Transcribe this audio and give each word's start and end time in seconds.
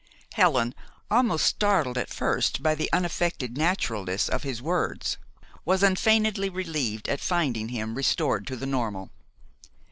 Helen, 0.33 0.73
almost 1.11 1.45
startled 1.45 1.95
at 1.95 2.11
first 2.11 2.63
by 2.63 2.73
the 2.73 2.89
unaffected 2.91 3.55
naturalness 3.55 4.29
of 4.29 4.41
his 4.41 4.59
words, 4.59 5.17
was 5.63 5.83
unfeignedly 5.83 6.49
relieved 6.49 7.07
at 7.07 7.19
finding 7.21 7.69
him 7.69 7.93
restored 7.93 8.47
to 8.47 8.55
the 8.55 8.65
normal. 8.65 9.11